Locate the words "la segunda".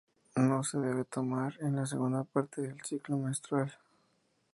1.75-2.23